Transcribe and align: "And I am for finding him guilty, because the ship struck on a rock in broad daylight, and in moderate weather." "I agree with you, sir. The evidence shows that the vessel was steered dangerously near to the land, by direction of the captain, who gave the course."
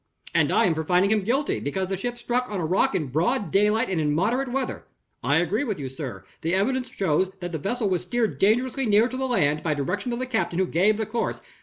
"And 0.33 0.51
I 0.51 0.65
am 0.65 0.73
for 0.73 0.83
finding 0.83 1.11
him 1.11 1.21
guilty, 1.23 1.59
because 1.59 1.87
the 1.89 1.95
ship 1.95 2.17
struck 2.17 2.49
on 2.49 2.59
a 2.59 2.65
rock 2.65 2.95
in 2.95 3.05
broad 3.09 3.51
daylight, 3.51 3.87
and 3.87 4.01
in 4.01 4.15
moderate 4.15 4.51
weather." 4.51 4.87
"I 5.23 5.35
agree 5.37 5.63
with 5.63 5.77
you, 5.77 5.89
sir. 5.89 6.25
The 6.41 6.55
evidence 6.55 6.89
shows 6.89 7.31
that 7.39 7.51
the 7.51 7.59
vessel 7.59 7.87
was 7.87 8.01
steered 8.01 8.39
dangerously 8.39 8.87
near 8.87 9.07
to 9.07 9.15
the 9.17 9.27
land, 9.27 9.61
by 9.61 9.75
direction 9.75 10.11
of 10.11 10.17
the 10.17 10.25
captain, 10.25 10.57
who 10.57 10.65
gave 10.65 10.97
the 10.97 11.05
course." 11.05 11.39